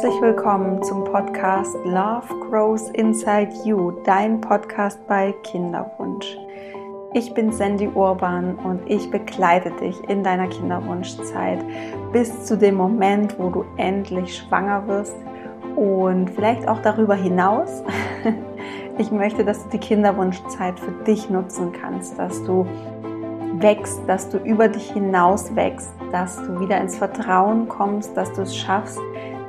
[0.00, 6.38] Herzlich willkommen zum Podcast Love Grows Inside You, dein Podcast bei Kinderwunsch.
[7.14, 11.58] Ich bin Sandy Urban und ich begleite dich in deiner Kinderwunschzeit
[12.12, 15.16] bis zu dem Moment, wo du endlich schwanger wirst
[15.74, 17.82] und vielleicht auch darüber hinaus.
[18.98, 22.66] Ich möchte, dass du die Kinderwunschzeit für dich nutzen kannst, dass du
[23.54, 28.42] wächst, dass du über dich hinaus wächst, dass du wieder ins Vertrauen kommst, dass du
[28.42, 29.00] es schaffst,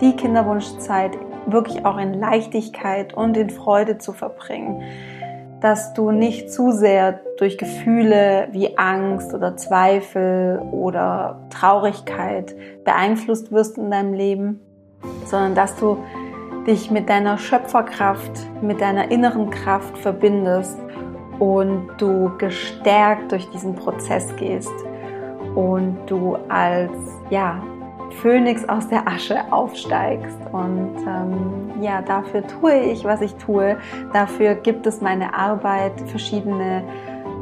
[0.01, 4.83] die Kinderwunschzeit wirklich auch in Leichtigkeit und in Freude zu verbringen.
[5.61, 13.77] Dass du nicht zu sehr durch Gefühle wie Angst oder Zweifel oder Traurigkeit beeinflusst wirst
[13.77, 14.61] in deinem Leben,
[15.25, 15.97] sondern dass du
[16.65, 20.77] dich mit deiner Schöpferkraft, mit deiner inneren Kraft verbindest
[21.39, 24.73] und du gestärkt durch diesen Prozess gehst
[25.55, 26.91] und du als
[27.29, 27.61] ja
[28.15, 30.37] Phönix aus der Asche aufsteigst.
[30.51, 33.77] Und ähm, ja, dafür tue ich, was ich tue.
[34.13, 36.83] Dafür gibt es meine Arbeit, verschiedene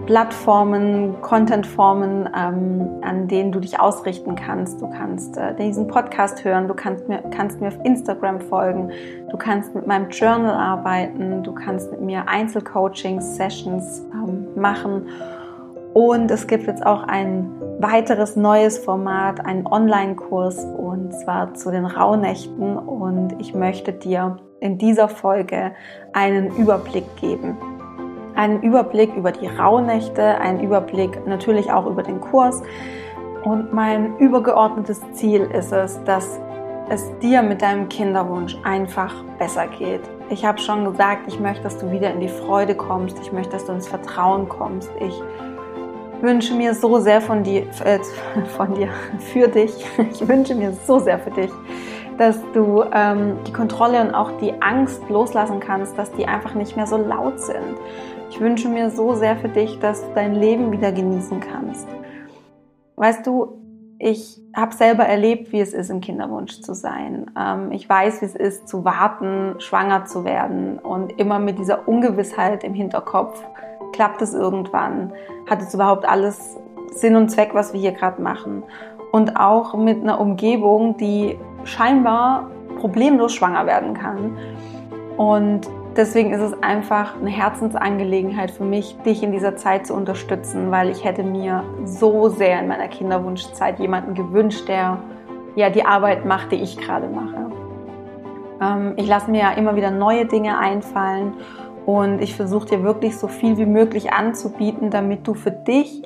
[0.07, 4.81] Plattformen, Contentformen, ähm, an denen du dich ausrichten kannst.
[4.81, 8.89] Du kannst äh, diesen Podcast hören, du kannst mir, kannst mir auf Instagram folgen,
[9.29, 15.09] du kannst mit meinem Journal arbeiten, du kannst mit mir Einzelcoachings, Sessions ähm, machen.
[15.93, 21.85] Und es gibt jetzt auch ein weiteres neues Format, einen Online-Kurs und zwar zu den
[21.85, 25.73] Rauhnächten und ich möchte dir in dieser Folge
[26.13, 27.57] einen Überblick geben.
[28.35, 32.63] Einen Überblick über die Rauhnächte, einen Überblick natürlich auch über den Kurs
[33.43, 36.39] und mein übergeordnetes Ziel ist es, dass
[36.89, 40.01] es dir mit deinem Kinderwunsch einfach besser geht.
[40.29, 43.51] Ich habe schon gesagt, ich möchte, dass du wieder in die Freude kommst, ich möchte,
[43.51, 44.89] dass du ins Vertrauen kommst.
[44.99, 45.21] Ich
[46.21, 47.99] wünsche mir so sehr von dir, äh,
[48.55, 48.89] von dir,
[49.33, 49.73] für dich,
[50.11, 51.51] ich wünsche mir so sehr für dich,
[52.17, 56.75] dass du ähm, die Kontrolle und auch die Angst loslassen kannst, dass die einfach nicht
[56.75, 57.77] mehr so laut sind.
[58.29, 61.87] Ich wünsche mir so sehr für dich, dass du dein Leben wieder genießen kannst.
[62.95, 63.61] Weißt du,
[63.99, 67.31] ich habe selber erlebt, wie es ist, im Kinderwunsch zu sein.
[67.39, 71.87] Ähm, ich weiß, wie es ist, zu warten, schwanger zu werden und immer mit dieser
[71.87, 73.43] Ungewissheit im Hinterkopf
[73.97, 75.11] Klappt es irgendwann?
[75.49, 76.55] Hat es überhaupt alles
[76.91, 78.61] Sinn und Zweck, was wir hier gerade machen?
[79.11, 84.37] Und auch mit einer Umgebung, die scheinbar problemlos schwanger werden kann.
[85.17, 85.61] Und
[85.95, 90.91] deswegen ist es einfach eine Herzensangelegenheit für mich, dich in dieser Zeit zu unterstützen, weil
[90.91, 94.99] ich hätte mir so sehr in meiner Kinderwunschzeit jemanden gewünscht, der
[95.55, 97.49] ja die Arbeit macht, die ich gerade mache.
[98.61, 101.33] Ähm, ich lasse mir ja immer wieder neue Dinge einfallen
[101.87, 106.03] und ich versuche dir wirklich so viel wie möglich anzubieten, damit du für dich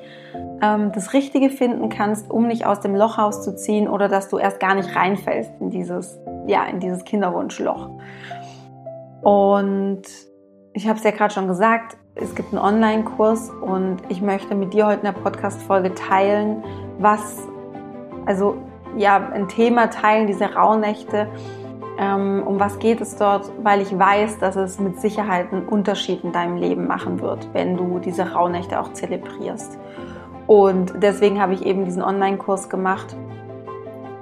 [0.62, 4.60] ähm, das Richtige finden kannst, um nicht aus dem Loch rauszuziehen oder dass du erst
[4.60, 7.90] gar nicht reinfällst in dieses, ja, in dieses Kinderwunschloch.
[9.24, 10.04] Und
[10.74, 14.76] ich habe es ja gerade schon gesagt, es gibt einen Online-Kurs und ich möchte mit
[14.76, 16.64] dir heute in der Podcast-Folge teilen,
[17.00, 17.40] was,
[18.28, 18.56] also
[18.98, 21.28] ja, ein Thema teilen, diese Rauhnächte,
[22.02, 26.32] um was geht es dort, weil ich weiß, dass es mit Sicherheit einen Unterschied in
[26.32, 29.78] deinem Leben machen wird, wenn du diese Rauhnächte auch zelebrierst.
[30.48, 33.16] Und deswegen habe ich eben diesen Online-Kurs gemacht.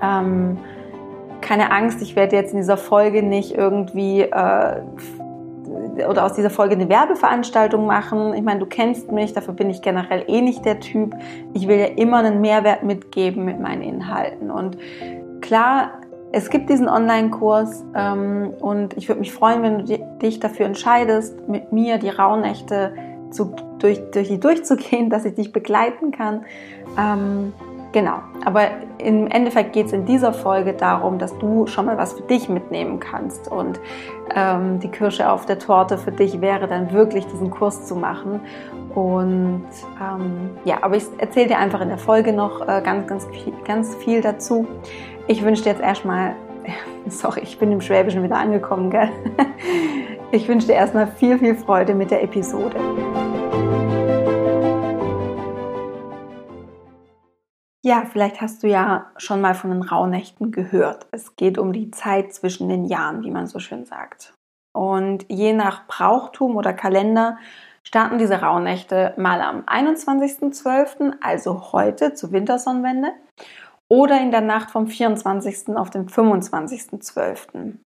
[0.02, 0.58] Ähm,
[1.42, 4.82] keine Angst, ich werde jetzt in dieser Folge nicht irgendwie äh,
[6.08, 8.34] oder aus dieser Folge eine Werbeveranstaltung machen.
[8.34, 11.16] Ich meine, du kennst mich, dafür bin ich generell eh nicht der Typ.
[11.54, 14.52] Ich will ja immer einen Mehrwert mitgeben mit meinen Inhalten.
[14.52, 14.78] Und
[15.42, 15.99] klar,
[16.32, 21.48] es gibt diesen Online-Kurs ähm, und ich würde mich freuen, wenn du dich dafür entscheidest,
[21.48, 22.94] mit mir die Rauhnächte
[23.32, 26.46] zu, durch, durch die durchzugehen, dass ich dich begleiten kann.
[26.98, 27.54] Ähm,
[27.92, 28.68] genau, aber
[29.00, 32.48] im Endeffekt geht es in dieser Folge darum, dass du schon mal was für dich
[32.48, 33.80] mitnehmen kannst und
[34.36, 38.42] ähm, die Kirsche auf der Torte für dich wäre dann wirklich diesen Kurs zu machen.
[38.94, 39.66] Und
[40.02, 43.28] ähm, ja, aber ich erzähle dir einfach in der Folge noch äh, ganz, ganz
[43.64, 44.68] ganz viel dazu.
[45.32, 46.36] Ich wünsche dir jetzt erstmal,
[47.08, 49.12] sorry, ich bin im Schwäbischen wieder angekommen, gell?
[50.32, 52.76] Ich wünsche dir erstmal viel, viel Freude mit der Episode.
[57.84, 61.08] Ja, vielleicht hast du ja schon mal von den Rauhnächten gehört.
[61.12, 64.36] Es geht um die Zeit zwischen den Jahren, wie man so schön sagt.
[64.72, 67.40] Und je nach Brauchtum oder Kalender
[67.84, 73.14] starten diese Rauhnächte mal am 21.12., also heute zur Wintersonnenwende,
[73.92, 75.76] oder in der Nacht vom 24.
[75.76, 77.78] auf den 25.12.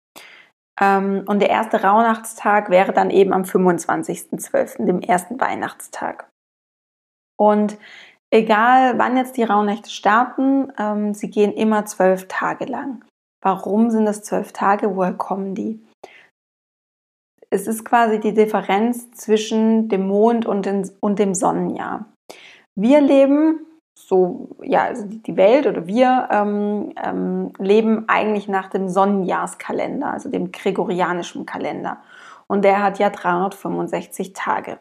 [0.82, 6.30] Ähm, und der erste Rauhnachtstag wäre dann eben am 25.12., dem ersten Weihnachtstag.
[7.40, 7.78] Und
[8.32, 13.06] egal wann jetzt die Rauhnächte starten, ähm, sie gehen immer zwölf Tage lang.
[13.44, 14.96] Warum sind es zwölf Tage?
[14.96, 15.86] Woher kommen die?
[17.50, 22.06] Es ist quasi die Differenz zwischen dem Mond und, den, und dem Sonnenjahr.
[22.76, 23.68] Wir leben
[24.08, 30.30] so, ja, also die Welt oder wir ähm, ähm, leben eigentlich nach dem Sonnenjahrskalender, also
[30.30, 31.98] dem gregorianischen Kalender.
[32.48, 34.80] Und der hat ja 365 Tage.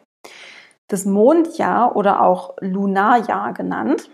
[0.87, 4.09] Das Mondjahr oder auch Lunarjahr genannt,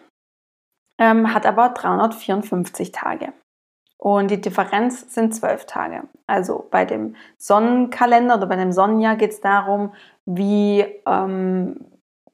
[0.97, 3.33] ähm, hat aber 354 Tage.
[3.97, 6.03] Und die Differenz sind zwölf Tage.
[6.25, 9.93] Also bei dem Sonnenkalender oder bei dem Sonnenjahr geht es darum,
[10.25, 11.85] wie, ähm,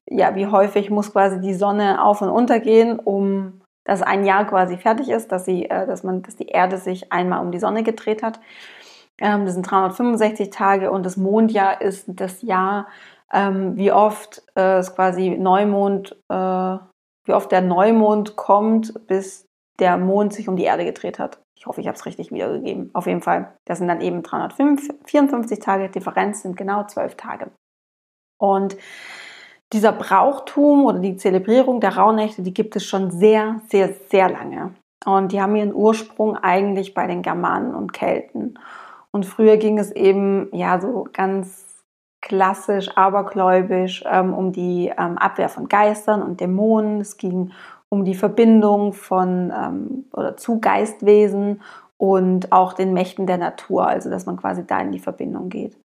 [0.10, 4.46] ja, wie häufig muss quasi die Sonne auf und unter gehen, um dass ein Jahr
[4.46, 7.60] quasi fertig ist, dass, sie, äh, dass, man, dass die Erde sich einmal um die
[7.60, 8.40] Sonne gedreht hat.
[9.22, 12.88] Ähm, das sind 365 Tage und das Mondjahr ist das Jahr,
[13.32, 16.78] ähm, wie oft äh, es quasi Neumond, äh,
[17.26, 19.46] wie oft der Neumond kommt, bis
[19.80, 21.40] der Mond sich um die Erde gedreht hat.
[21.58, 22.90] Ich hoffe, ich habe es richtig wiedergegeben.
[22.94, 23.56] Auf jeden Fall.
[23.66, 25.90] Das sind dann eben 354 Tage.
[25.90, 27.52] Differenz sind genau 12 Tage.
[28.38, 28.78] Und
[29.74, 34.74] dieser Brauchtum oder die Zelebrierung der Rauhnächte, die gibt es schon sehr, sehr, sehr lange.
[35.06, 38.58] Und die haben ihren Ursprung eigentlich bei den Germanen und Kelten.
[39.12, 41.84] Und früher ging es eben ja so ganz
[42.22, 47.02] klassisch, abergläubisch ähm, um die ähm, Abwehr von Geistern und Dämonen.
[47.02, 47.52] Es ging
[47.90, 51.62] um die Verbindung von ähm, oder zu Geistwesen
[51.98, 55.78] und auch den Mächten der Natur, also dass man quasi da in die Verbindung geht.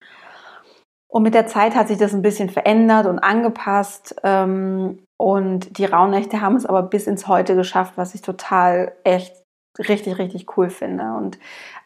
[1.09, 4.15] Und mit der Zeit hat sich das ein bisschen verändert und angepasst.
[4.23, 9.35] Ähm, und die Rauhnächte haben es aber bis ins Heute geschafft, was ich total echt
[9.79, 11.05] richtig, richtig cool finde.
[11.17, 11.39] Und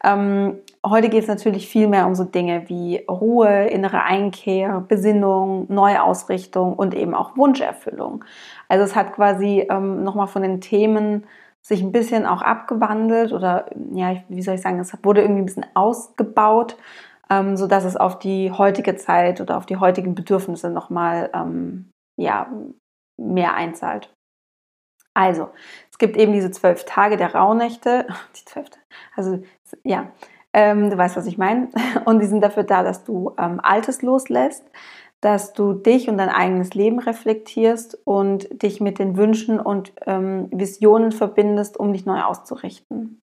[0.03, 5.67] ähm, heute geht es natürlich viel mehr um so Dinge wie Ruhe, innere Einkehr, Besinnung,
[5.69, 8.25] Neuausrichtung und eben auch Wunscherfüllung.
[8.67, 11.25] Also es hat quasi ähm, nochmal von den Themen
[11.61, 15.45] sich ein bisschen auch abgewandelt oder ja, wie soll ich sagen, es wurde irgendwie ein
[15.45, 16.75] bisschen ausgebaut,
[17.29, 21.89] ähm, sodass es auf die heutige Zeit oder auf die heutigen Bedürfnisse nochmal ähm,
[22.19, 22.51] ja,
[23.19, 24.13] mehr einzahlt.
[25.15, 25.49] Also,
[25.91, 28.67] es gibt eben diese zwölf Tage der Rauhnächte, die zwölf,
[29.15, 29.43] also
[29.83, 30.11] ja,
[30.53, 31.69] ähm, du weißt, was ich meine.
[32.05, 34.63] Und die sind dafür da, dass du ähm, Altes loslässt,
[35.21, 40.49] dass du dich und dein eigenes Leben reflektierst und dich mit den Wünschen und ähm,
[40.51, 43.21] Visionen verbindest, um dich neu auszurichten.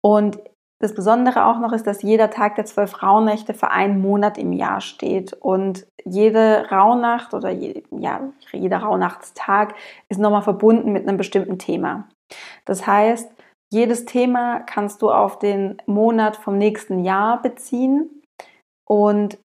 [0.00, 0.38] Und
[0.78, 4.52] das Besondere auch noch ist, dass jeder Tag der zwölf Rauhnächte für einen Monat im
[4.52, 5.32] Jahr steht.
[5.32, 8.20] Und jede Rauhnacht oder je, ja,
[8.52, 9.74] jeder Rauhnachtstag
[10.08, 12.08] ist nochmal verbunden mit einem bestimmten Thema.
[12.66, 13.30] Das heißt,
[13.72, 18.22] jedes Thema kannst du auf den Monat vom nächsten Jahr beziehen.
[18.88, 19.38] Und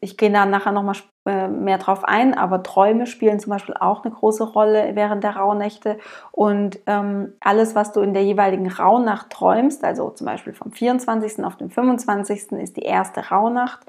[0.00, 0.96] ich gehe da nachher nochmal
[1.26, 5.36] äh, mehr drauf ein, aber Träume spielen zum Beispiel auch eine große Rolle während der
[5.36, 5.98] Rauhnächte.
[6.32, 11.42] Und ähm, alles, was du in der jeweiligen Rauhnacht träumst, also zum Beispiel vom 24.
[11.44, 12.52] auf den 25.
[12.52, 13.80] ist die erste Rauhnacht.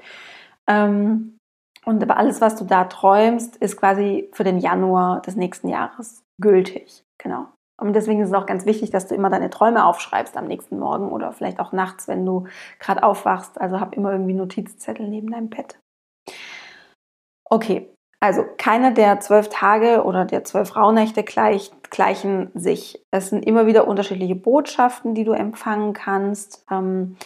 [0.66, 1.38] Ähm,
[1.84, 6.24] und aber alles, was du da träumst, ist quasi für den Januar des nächsten Jahres
[6.40, 7.04] gültig.
[7.18, 7.46] Genau.
[7.78, 10.78] Und deswegen ist es auch ganz wichtig, dass du immer deine Träume aufschreibst am nächsten
[10.78, 12.46] Morgen oder vielleicht auch nachts, wenn du
[12.78, 13.60] gerade aufwachst.
[13.60, 15.78] Also hab immer irgendwie Notizzettel neben deinem Bett.
[17.48, 17.88] Okay,
[18.20, 23.04] also keine der zwölf Tage oder der zwölf Rauhnächte gleich, gleichen sich.
[23.10, 26.64] Es sind immer wieder unterschiedliche Botschaften, die du empfangen kannst.
[26.70, 27.16] Ähm,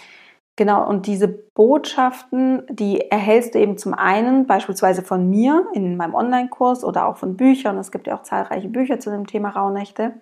[0.57, 6.15] genau, und diese Botschaften, die erhältst du eben zum einen beispielsweise von mir in meinem
[6.15, 7.79] Online-Kurs oder auch von Büchern.
[7.79, 10.15] Es gibt ja auch zahlreiche Bücher zu dem Thema Rauhnächte.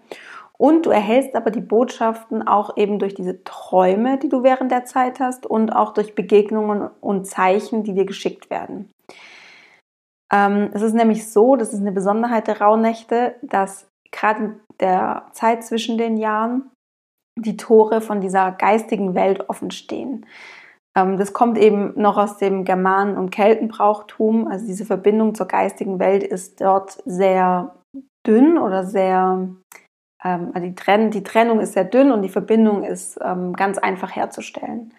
[0.58, 4.84] Und du erhältst aber die Botschaften auch eben durch diese Träume, die du während der
[4.84, 8.92] Zeit hast und auch durch Begegnungen und Zeichen, die dir geschickt werden.
[10.32, 15.26] Ähm, es ist nämlich so, das ist eine Besonderheit der Rauhnächte, dass gerade in der
[15.32, 16.70] Zeit zwischen den Jahren
[17.38, 20.26] die Tore von dieser geistigen Welt offen stehen.
[20.96, 24.48] Ähm, das kommt eben noch aus dem Germanen- und Keltenbrauchtum.
[24.48, 27.74] Also diese Verbindung zur geistigen Welt ist dort sehr
[28.26, 29.48] dünn oder sehr,
[30.24, 34.14] ähm, die, Trenn die Trennung ist sehr dünn und die Verbindung ist ähm, ganz einfach
[34.14, 34.92] herzustellen.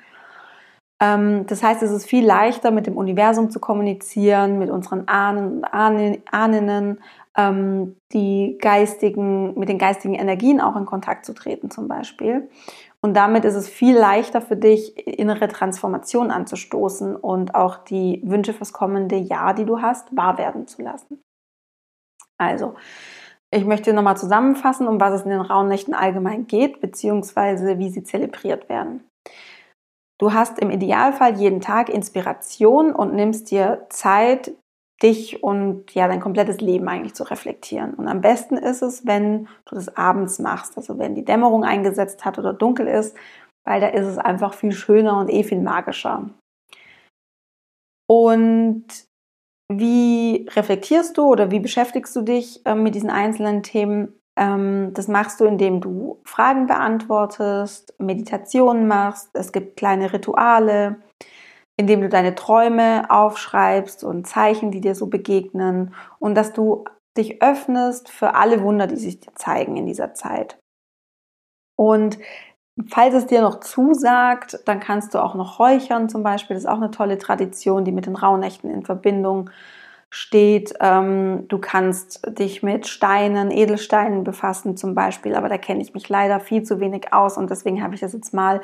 [1.01, 5.63] Ähm, das heißt, es ist viel leichter, mit dem Universum zu kommunizieren, mit unseren Ahnen
[5.63, 5.65] und
[6.32, 7.00] Ahnen,
[7.38, 12.50] ähm, die geistigen, mit den geistigen Energien auch in Kontakt zu treten zum Beispiel.
[13.01, 18.53] Und damit ist es viel leichter für dich, innere Transformation anzustoßen und auch die Wünsche
[18.53, 21.22] fürs kommende Jahr, die du hast, wahr werden zu lassen.
[22.38, 22.75] Also,
[23.51, 28.03] ich möchte nochmal zusammenfassen, um was es in den Rauhnächten allgemein geht, beziehungsweise wie sie
[28.03, 29.06] zelebriert werden.
[30.19, 34.51] Du hast im Idealfall jeden Tag Inspiration und nimmst dir Zeit,
[35.01, 37.93] dich und ja dein komplettes Leben eigentlich zu reflektieren.
[37.93, 42.25] Und am besten ist es, wenn du das abends machst, also wenn die Dämmerung eingesetzt
[42.25, 43.15] hat oder dunkel ist,
[43.65, 46.29] weil da ist es einfach viel schöner und eh viel magischer.
[48.09, 48.85] Und
[49.71, 54.18] wie reflektierst du oder wie beschäftigst du dich äh, mit diesen einzelnen Themen?
[54.39, 59.29] Ähm, das machst du, indem du Fragen beantwortest, Meditationen machst.
[59.34, 61.01] Es gibt kleine Rituale,
[61.77, 66.86] indem du deine Träume aufschreibst und Zeichen, die dir so begegnen und dass du
[67.17, 70.58] dich öffnest für alle Wunder, die sich dir zeigen in dieser Zeit.
[71.77, 72.17] Und
[72.88, 76.55] falls es dir noch zusagt, dann kannst du auch noch räuchern zum Beispiel.
[76.55, 79.50] Das ist auch eine tolle Tradition, die mit den Rauhnächten in Verbindung
[80.09, 80.73] steht.
[80.79, 86.09] Ähm, du kannst dich mit Steinen, Edelsteinen befassen zum Beispiel, aber da kenne ich mich
[86.09, 88.61] leider viel zu wenig aus und deswegen habe ich das jetzt mal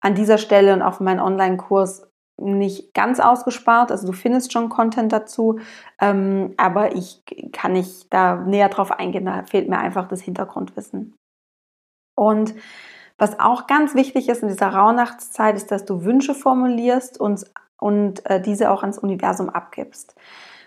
[0.00, 3.90] an dieser Stelle und auf meinen Online-Kurs nicht ganz ausgespart.
[3.90, 5.60] Also du findest schon Content dazu,
[6.00, 7.22] ähm, aber ich
[7.52, 9.24] kann nicht da näher drauf eingehen.
[9.24, 11.14] Da fehlt mir einfach das Hintergrundwissen.
[12.16, 12.54] Und
[13.16, 17.44] was auch ganz wichtig ist in dieser Rauhnachtszeit, ist, dass du Wünsche formulierst und,
[17.78, 20.14] und äh, diese auch ans Universum abgibst.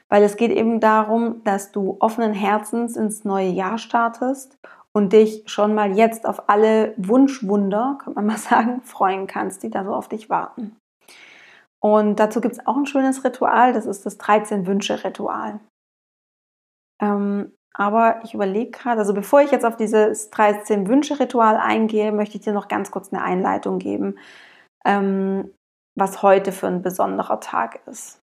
[0.10, 4.58] Weil es geht eben darum, dass du offenen Herzens ins neue Jahr startest
[4.94, 9.70] und dich schon mal jetzt auf alle Wunschwunder, kann man mal sagen, freuen kannst, die
[9.70, 10.78] da so auf dich warten.
[11.80, 15.60] Und dazu gibt es auch ein schönes Ritual, das ist das 13-Wünsche-Ritual.
[17.00, 22.44] Ähm, aber ich überlege gerade, also bevor ich jetzt auf dieses 13-Wünsche-Ritual eingehe, möchte ich
[22.44, 24.18] dir noch ganz kurz eine Einleitung geben,
[24.84, 25.54] ähm,
[25.96, 28.20] was heute für ein besonderer Tag ist.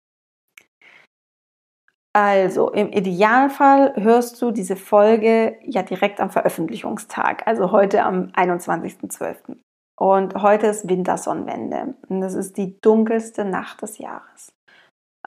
[2.13, 9.57] Also im Idealfall hörst du diese Folge ja direkt am Veröffentlichungstag, also heute am 21.12.
[9.97, 14.53] Und heute ist Wintersonnenwende und das ist die dunkelste Nacht des Jahres.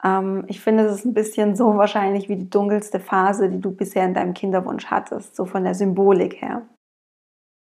[0.02, 3.70] Ähm, ich finde, es ist ein bisschen so wahrscheinlich wie die dunkelste Phase, die du
[3.70, 6.68] bisher in deinem Kinderwunsch hattest, so von der Symbolik her.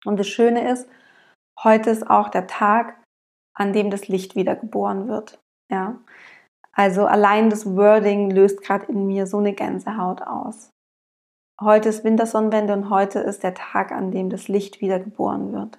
[0.04, 0.88] Und das Schöne ist,
[1.62, 3.00] heute ist auch der Tag,
[3.54, 5.38] an dem das Licht wiedergeboren wird.
[5.70, 6.00] Ja.
[6.74, 10.70] Also allein das Wording löst gerade in mir so eine Gänsehaut aus.
[11.60, 15.78] Heute ist Wintersonnenwende und heute ist der Tag, an dem das Licht wiedergeboren wird.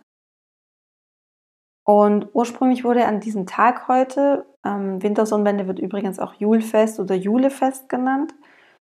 [1.86, 7.90] Und ursprünglich wurde an diesem Tag heute, ähm, Wintersonnenwende wird übrigens auch Julfest oder Julefest
[7.90, 8.34] genannt,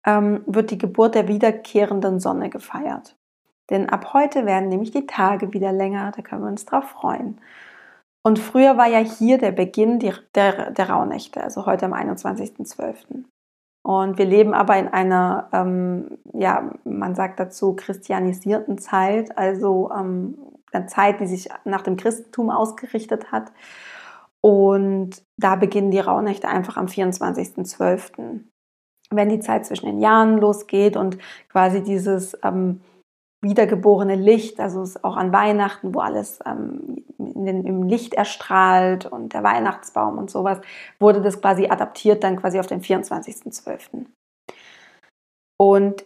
[0.06, 3.16] ähm, wird die Geburt der wiederkehrenden Sonne gefeiert.
[3.72, 7.42] Denn ab heute werden nämlich die Tage wieder länger, da können wir uns drauf freuen.
[8.26, 13.24] Und früher war ja hier der Beginn der, der, Rauhnächte, also heute am 21.12.
[13.84, 20.40] Und wir leben aber in einer, ähm, ja, man sagt dazu, christianisierten Zeit, also ähm,
[20.72, 23.52] einer Zeit, die sich nach dem Christentum ausgerichtet hat.
[24.42, 28.40] Und da beginnen die Rauhnächte einfach am 24.12.
[29.12, 32.82] Wenn die Zeit zwischen den Jahren losgeht und quasi dieses ähm,
[33.42, 39.44] wiedergeborene Licht, also auch an Weihnachten, wo alles ähm, den, im Licht erstrahlt und der
[39.44, 40.60] Weihnachtsbaum und sowas,
[41.00, 44.06] wurde das quasi adaptiert dann quasi auf den 24.12.
[45.60, 46.06] Und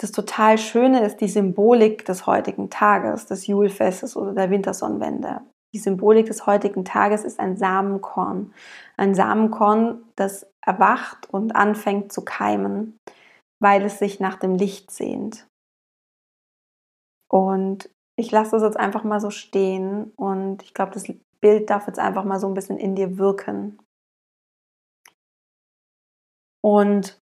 [0.00, 5.40] das total Schöne ist die Symbolik des heutigen Tages, des Julfestes oder der Wintersonnenwende.
[5.74, 8.54] Die Symbolik des heutigen Tages ist ein Samenkorn.
[8.96, 12.98] Ein Samenkorn, das erwacht und anfängt zu keimen,
[13.60, 15.46] weil es sich nach dem Licht sehnt.
[17.30, 21.04] Und ich lasse das jetzt einfach mal so stehen und ich glaube, das
[21.40, 23.78] Bild darf jetzt einfach mal so ein bisschen in dir wirken.
[26.60, 27.20] Und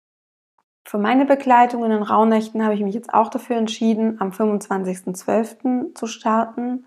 [0.86, 5.96] für meine Begleitung in den Rauhnächten habe ich mich jetzt auch dafür entschieden, am 25.12.
[5.96, 6.86] zu starten,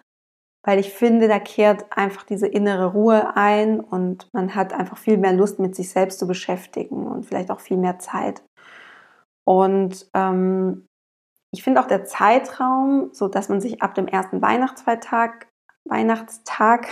[0.62, 5.16] weil ich finde, da kehrt einfach diese innere Ruhe ein und man hat einfach viel
[5.16, 8.42] mehr Lust, mit sich selbst zu beschäftigen und vielleicht auch viel mehr Zeit.
[9.46, 10.86] Und ähm,
[11.54, 15.46] ich finde auch der Zeitraum, so dass man sich ab dem ersten Weihnachtsfeiertag,
[15.84, 16.88] Weihnachtstag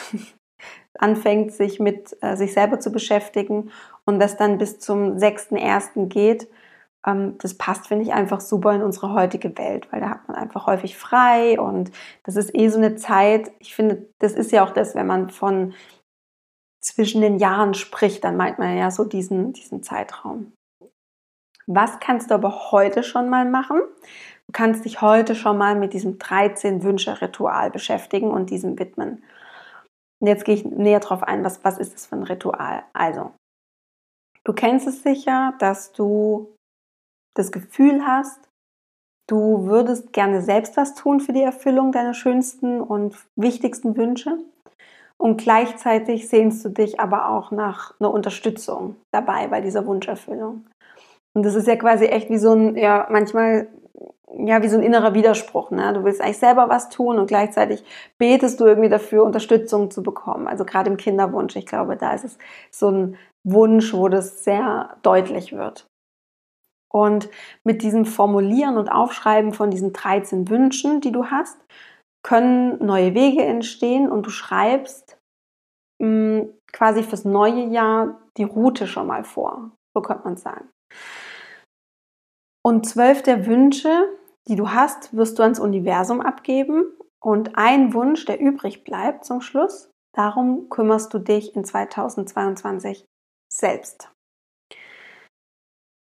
[0.99, 3.71] anfängt, sich mit äh, sich selber zu beschäftigen
[4.05, 6.07] und das dann bis zum 6.1.
[6.07, 6.49] geht,
[7.05, 10.37] ähm, das passt, finde ich, einfach super in unsere heutige Welt, weil da hat man
[10.37, 11.91] einfach häufig frei und
[12.23, 13.51] das ist eh so eine Zeit.
[13.59, 15.75] Ich finde, das ist ja auch das, wenn man von
[16.81, 20.53] zwischen den Jahren spricht, dann meint man ja so diesen, diesen Zeitraum.
[21.67, 23.81] Was kannst du aber heute schon mal machen?
[24.53, 29.25] Du kannst dich heute schon mal mit diesem 13-Wünsche-Ritual beschäftigen und diesem widmen.
[30.21, 32.83] Und jetzt gehe ich näher drauf ein, was, was ist das für ein Ritual?
[32.93, 33.33] Also,
[34.45, 36.55] du kennst es sicher, dass du
[37.35, 38.47] das Gefühl hast,
[39.27, 44.37] du würdest gerne selbst was tun für die Erfüllung deiner schönsten und wichtigsten Wünsche
[45.17, 50.67] und gleichzeitig sehnst du dich aber auch nach einer Unterstützung dabei bei dieser Wunscherfüllung.
[51.35, 53.69] Und das ist ja quasi echt wie so ein, ja, manchmal,
[54.39, 55.71] ja, wie so ein innerer Widerspruch.
[55.71, 55.93] Ne?
[55.93, 57.85] Du willst eigentlich selber was tun und gleichzeitig
[58.19, 60.47] betest du irgendwie dafür, Unterstützung zu bekommen.
[60.49, 62.39] Also gerade im Kinderwunsch, ich glaube, da ist es
[62.71, 65.87] so ein Wunsch, wo das sehr deutlich wird.
[66.93, 67.31] Und
[67.65, 71.59] mit diesem Formulieren und Aufschreiben von diesen 13 Wünschen, die du hast,
[72.23, 75.19] können neue Wege entstehen und du schreibst
[76.01, 79.73] mh, mm, quasi fürs neue Jahr die Route schon mal vor.
[79.95, 80.69] So könnte man sagen.
[82.65, 84.09] Und zwölf der Wünsche,
[84.49, 86.85] die du hast, wirst du ans Universum abgeben.
[87.23, 93.05] Und ein Wunsch, der übrig bleibt zum Schluss, darum kümmerst du dich in 2022
[93.53, 94.11] selbst.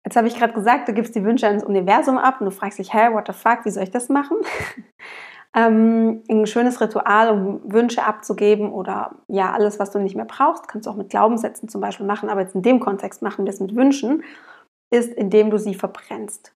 [0.05, 2.79] Jetzt habe ich gerade gesagt, du gibst die Wünsche ans Universum ab und du fragst
[2.79, 4.37] dich, hä, what the fuck, wie soll ich das machen?
[5.55, 10.67] ähm, ein schönes Ritual, um Wünsche abzugeben oder ja, alles, was du nicht mehr brauchst,
[10.67, 13.53] kannst du auch mit Glaubenssätzen zum Beispiel machen, aber jetzt in dem Kontext machen wir
[13.53, 14.23] es mit Wünschen,
[14.91, 16.53] ist, indem du sie verbrennst.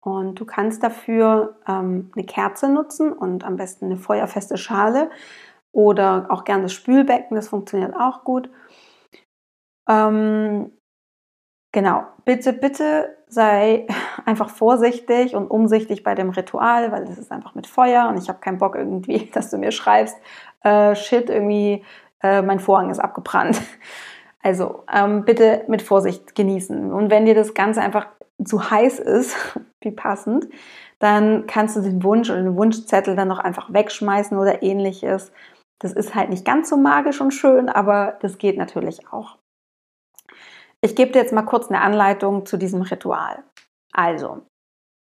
[0.00, 5.10] Und du kannst dafür ähm, eine Kerze nutzen und am besten eine feuerfeste Schale
[5.72, 8.48] oder auch gerne das Spülbecken, das funktioniert auch gut.
[9.88, 10.72] Ähm,
[11.72, 13.86] genau, bitte, bitte sei
[14.24, 18.28] einfach vorsichtig und umsichtig bei dem Ritual, weil es ist einfach mit Feuer und ich
[18.28, 20.16] habe keinen Bock irgendwie, dass du mir schreibst,
[20.62, 21.84] äh, shit, irgendwie,
[22.22, 23.60] äh, mein Vorhang ist abgebrannt.
[24.40, 26.92] Also ähm, bitte mit Vorsicht genießen.
[26.92, 28.06] Und wenn dir das Ganze einfach
[28.44, 29.36] zu heiß ist,
[29.80, 30.48] wie passend,
[30.98, 35.32] dann kannst du den Wunsch oder den Wunschzettel dann noch einfach wegschmeißen oder ähnliches.
[35.80, 39.38] Das ist halt nicht ganz so magisch und schön, aber das geht natürlich auch.
[40.80, 43.42] Ich gebe dir jetzt mal kurz eine Anleitung zu diesem Ritual.
[43.92, 44.42] Also,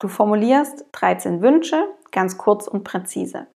[0.01, 3.47] du formulierst 13 Wünsche, ganz kurz und präzise.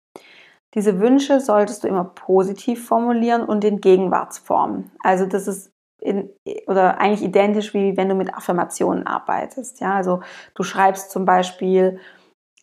[0.75, 4.91] Diese Wünsche solltest du immer positiv formulieren und in Gegenwartsform.
[5.03, 5.72] Also das ist
[6.03, 6.31] in,
[6.67, 9.81] oder eigentlich identisch wie wenn du mit Affirmationen arbeitest.
[9.81, 10.21] Ja, also
[10.55, 12.01] du schreibst zum Beispiel,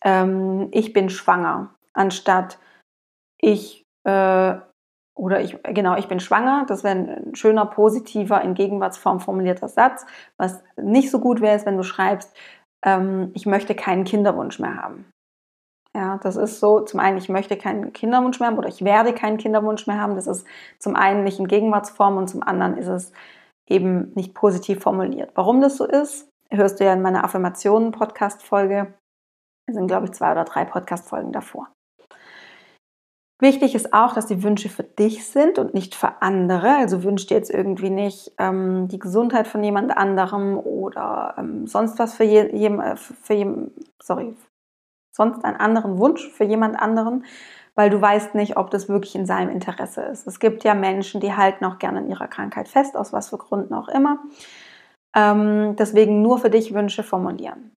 [0.04, 2.58] ähm, ich bin schwanger, anstatt
[3.40, 4.54] ich äh,
[5.20, 6.64] oder ich, genau, ich bin schwanger.
[6.66, 10.06] Das wäre ein schöner, positiver, in Gegenwartsform formulierter Satz.
[10.38, 12.34] Was nicht so gut wäre, ist, wenn du schreibst,
[12.84, 15.04] ähm, ich möchte keinen Kinderwunsch mehr haben.
[15.94, 19.12] Ja, das ist so, zum einen, ich möchte keinen Kinderwunsch mehr haben oder ich werde
[19.12, 20.14] keinen Kinderwunsch mehr haben.
[20.14, 20.46] Das ist
[20.78, 23.12] zum einen nicht in Gegenwartsform und zum anderen ist es
[23.70, 25.30] eben nicht positiv formuliert.
[25.34, 28.94] Warum das so ist, hörst du ja in meiner Affirmationen-Podcast-Folge.
[29.66, 31.68] Es sind, glaube ich, zwei oder drei Podcast-Folgen davor.
[33.40, 36.76] Wichtig ist auch, dass die Wünsche für dich sind und nicht für andere.
[36.76, 41.98] Also wünscht dir jetzt irgendwie nicht ähm, die Gesundheit von jemand anderem oder ähm, sonst
[41.98, 43.46] was für, je, je, für je,
[44.02, 44.36] sorry,
[45.10, 47.24] sonst einen anderen Wunsch für jemand anderen,
[47.80, 50.26] weil du weißt nicht, ob das wirklich in seinem Interesse ist.
[50.26, 53.38] Es gibt ja Menschen, die halten auch gerne in ihrer Krankheit fest, aus was für
[53.38, 54.18] Gründen auch immer.
[55.16, 57.72] Ähm, deswegen nur für dich Wünsche formulieren.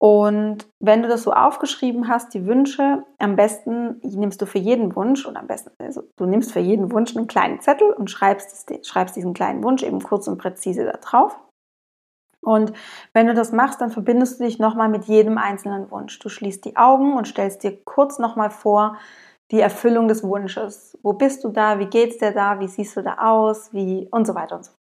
[0.00, 4.96] Und wenn du das so aufgeschrieben hast, die Wünsche, am besten nimmst du für jeden
[4.96, 8.74] Wunsch und am besten, also du nimmst für jeden Wunsch einen kleinen Zettel und schreibst,
[8.82, 11.38] schreibst diesen kleinen Wunsch eben kurz und präzise da drauf.
[12.42, 12.72] Und
[13.12, 16.18] wenn du das machst, dann verbindest du dich nochmal mit jedem einzelnen Wunsch.
[16.18, 18.98] Du schließt die Augen und stellst dir kurz nochmal vor,
[19.52, 20.98] die Erfüllung des Wunsches.
[21.02, 21.78] Wo bist du da?
[21.78, 22.58] Wie geht's dir da?
[22.58, 23.72] Wie siehst du da aus?
[23.72, 24.78] Wie und so weiter und so fort.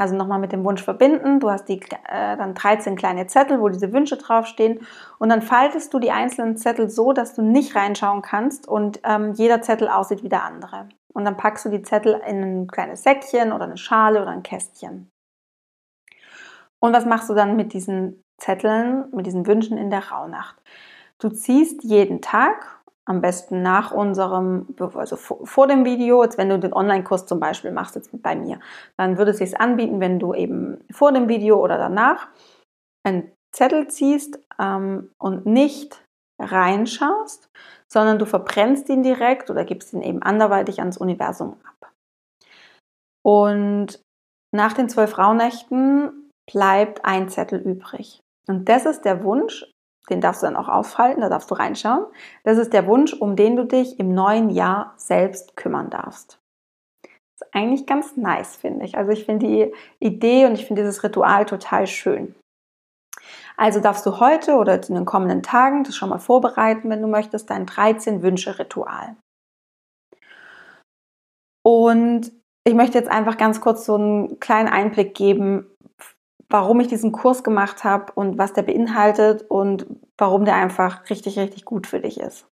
[0.00, 1.40] Also nochmal mit dem Wunsch verbinden.
[1.40, 4.86] Du hast die äh, dann 13 kleine Zettel, wo diese Wünsche draufstehen.
[5.18, 9.32] Und dann faltest du die einzelnen Zettel so, dass du nicht reinschauen kannst und ähm,
[9.32, 10.88] jeder Zettel aussieht wie der andere.
[11.12, 14.44] Und dann packst du die Zettel in ein kleines Säckchen oder eine Schale oder ein
[14.44, 15.10] Kästchen.
[16.80, 20.56] Und was machst du dann mit diesen Zetteln, mit diesen Wünschen in der Rauhnacht?
[21.18, 26.58] Du ziehst jeden Tag, am besten nach unserem, also vor dem Video, jetzt wenn du
[26.58, 28.60] den Online-Kurs zum Beispiel machst, jetzt bei mir,
[28.98, 32.28] dann würde es sich anbieten, wenn du eben vor dem Video oder danach
[33.06, 36.04] einen Zettel ziehst ähm, und nicht
[36.38, 37.48] reinschaust,
[37.90, 41.92] sondern du verbrennst ihn direkt oder gibst ihn eben anderweitig ans Universum ab.
[43.24, 44.02] Und
[44.54, 48.20] nach den zwölf Rauhnächten bleibt ein Zettel übrig.
[48.48, 49.66] Und das ist der Wunsch,
[50.10, 52.06] den darfst du dann auch aufhalten, da darfst du reinschauen.
[52.44, 56.38] Das ist der Wunsch, um den du dich im neuen Jahr selbst kümmern darfst.
[57.02, 58.96] Das ist eigentlich ganz nice, finde ich.
[58.96, 62.34] Also ich finde die Idee und ich finde dieses Ritual total schön.
[63.56, 67.08] Also darfst du heute oder in den kommenden Tagen das schon mal vorbereiten, wenn du
[67.08, 69.16] möchtest, dein 13 Wünsche Ritual.
[71.64, 72.32] Und
[72.64, 75.66] ich möchte jetzt einfach ganz kurz so einen kleinen Einblick geben,
[76.48, 81.38] warum ich diesen Kurs gemacht habe und was der beinhaltet und warum der einfach richtig,
[81.38, 82.46] richtig gut für dich ist.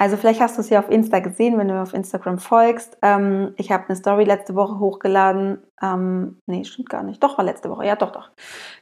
[0.00, 2.96] Also vielleicht hast du es ja auf Insta gesehen, wenn du mir auf Instagram folgst.
[3.02, 5.58] Ähm, ich habe eine Story letzte Woche hochgeladen.
[5.82, 7.22] Ähm, nee, stimmt gar nicht.
[7.22, 7.84] Doch, war letzte Woche.
[7.84, 8.30] Ja, doch, doch.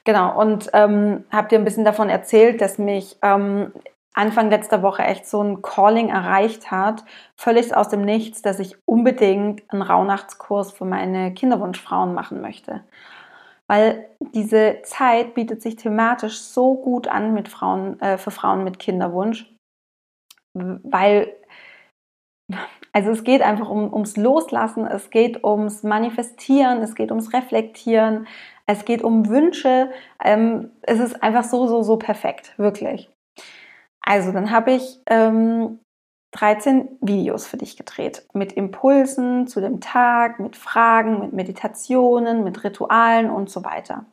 [0.04, 0.40] Genau.
[0.40, 3.72] Und ähm, habe dir ein bisschen davon erzählt, dass mich ähm,
[4.14, 8.76] Anfang letzter Woche echt so ein Calling erreicht hat, völlig aus dem Nichts, dass ich
[8.84, 12.84] unbedingt einen Rauhnachtskurs für meine Kinderwunschfrauen machen möchte.
[13.68, 18.78] Weil diese Zeit bietet sich thematisch so gut an mit Frauen, äh, für Frauen mit
[18.78, 19.54] Kinderwunsch,
[20.54, 21.34] weil
[22.92, 28.26] also es geht einfach um, ums Loslassen, es geht ums Manifestieren, es geht ums Reflektieren,
[28.66, 29.90] es geht um Wünsche.
[30.24, 33.10] Ähm, es ist einfach so, so, so perfekt, wirklich.
[34.00, 35.80] Also, dann habe ich ähm,
[36.32, 42.64] 13 Videos für dich gedreht mit Impulsen zu dem Tag, mit Fragen, mit Meditationen, mit
[42.64, 44.04] Ritualen und so weiter.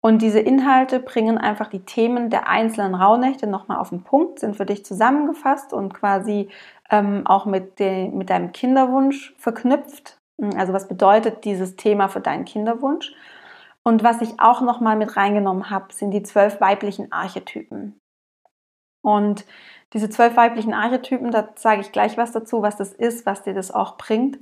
[0.00, 4.56] Und diese Inhalte bringen einfach die Themen der einzelnen Rauhnächte nochmal auf den Punkt, sind
[4.56, 6.48] für dich zusammengefasst und quasi
[6.90, 10.18] ähm, auch mit, de, mit deinem Kinderwunsch verknüpft.
[10.56, 13.12] Also was bedeutet dieses Thema für deinen Kinderwunsch?
[13.84, 18.01] Und was ich auch nochmal mit reingenommen habe, sind die zwölf weiblichen Archetypen.
[19.02, 19.44] Und
[19.92, 23.54] diese zwölf weiblichen Archetypen, da sage ich gleich was dazu, was das ist, was dir
[23.54, 24.38] das auch bringt.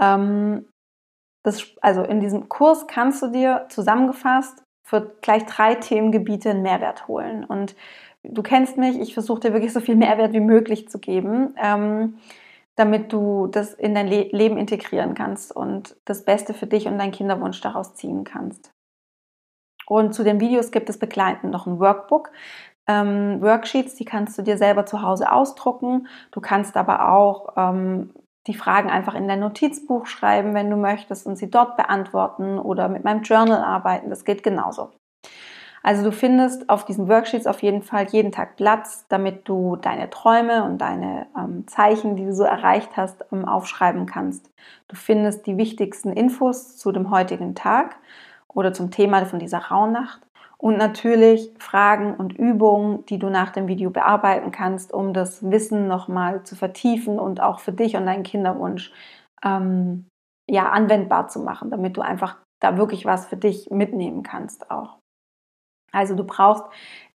[0.00, 0.66] Ähm,
[1.44, 7.06] das, also in diesem Kurs kannst du dir zusammengefasst für gleich drei Themengebiete einen Mehrwert
[7.06, 7.44] holen.
[7.44, 7.76] Und
[8.24, 12.18] du kennst mich, ich versuche dir wirklich so viel Mehrwert wie möglich zu geben, ähm,
[12.76, 16.98] damit du das in dein Le Leben integrieren kannst und das Beste für dich und
[16.98, 18.72] deinen Kinderwunsch daraus ziehen kannst.
[19.86, 22.30] Und zu den Videos gibt es begleitend noch ein Workbook
[22.90, 26.08] ähm, Worksheets, die kannst du dir selber zu Hause ausdrucken.
[26.32, 28.10] Du kannst aber auch ähm,
[28.46, 32.88] die Fragen einfach in dein Notizbuch schreiben, wenn du möchtest, und sie dort beantworten oder
[32.88, 34.10] mit meinem Journal arbeiten.
[34.10, 34.90] Das geht genauso.
[35.82, 40.10] Also du findest auf diesen Worksheets auf jeden Fall jeden Tag Platz, damit du deine
[40.10, 44.50] Träume und deine ähm, Zeichen, die du so erreicht hast, ähm, aufschreiben kannst.
[44.88, 47.96] Du findest die wichtigsten Infos zu dem heutigen Tag
[48.48, 50.20] oder zum Thema von dieser Rauhnacht
[50.60, 55.88] und natürlich Fragen und Übungen, die du nach dem Video bearbeiten kannst, um das Wissen
[55.88, 58.92] nochmal zu vertiefen und auch für dich und deinen Kinderwunsch
[59.42, 60.06] ähm,
[60.50, 64.98] ja, anwendbar zu machen, damit du einfach da wirklich was für dich mitnehmen kannst auch.
[65.92, 66.64] Also du brauchst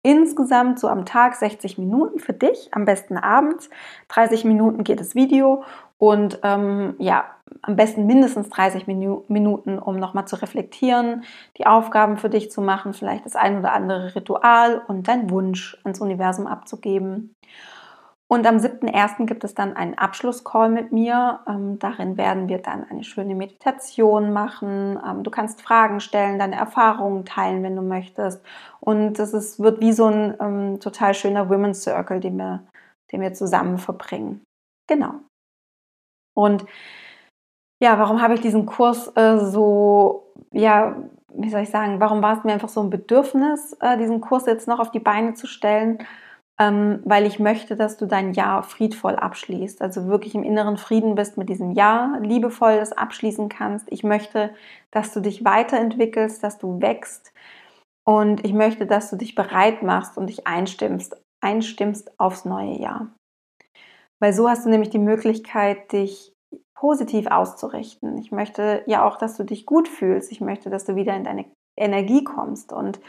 [0.01, 3.69] insgesamt so am Tag 60 Minuten für dich, am besten abends.
[4.07, 5.63] 30 Minuten geht das Video
[5.99, 11.23] und ähm, ja, am besten mindestens 30 Minu Minuten, um nochmal zu reflektieren,
[11.57, 15.77] die Aufgaben für dich zu machen, vielleicht das ein oder andere Ritual und deinen Wunsch
[15.83, 17.35] ans Universum abzugeben.
[18.27, 19.27] Und am 7.1.
[19.27, 21.41] gibt es dann einen Abschlusscall mit mir.
[21.47, 24.99] Ähm, darin werden wir dann eine schöne Meditation machen.
[25.05, 28.43] Ähm, du kannst Fragen stellen, deine Erfahrungen teilen, wenn du möchtest.
[28.79, 32.65] Und es ist, wird wie so ein ähm, total schöner Women's Circle, den wir,
[33.11, 34.43] den wir zusammen verbringen.
[34.87, 35.19] Genau.
[36.33, 36.65] Und
[37.85, 40.95] ja, warum habe ich diesen Kurs äh, so, ja,
[41.35, 44.47] wie soll ich sagen, warum war es mir einfach so ein Bedürfnis, äh, diesen Kurs
[44.47, 45.99] jetzt noch auf die Beine zu stellen?
[46.57, 51.13] Ähm, weil ich möchte, dass du dein Jahr friedvoll abschließt, also wirklich im inneren Frieden
[51.13, 53.91] bist mit diesem Jahr, liebevoll das abschließen kannst.
[53.91, 54.51] Ich möchte,
[54.89, 57.33] dass du dich weiterentwickelst, dass du wächst
[58.03, 63.09] und ich möchte, dass du dich bereit machst und dich einstimmst, einstimmst aufs neue Jahr.
[64.19, 66.34] Weil so hast du nämlich die Möglichkeit, dich
[66.75, 68.17] positiv auszurichten.
[68.17, 70.31] Ich möchte ja auch, dass du dich gut fühlst.
[70.31, 71.45] Ich möchte, dass du wieder in deine
[71.77, 72.99] Energie kommst und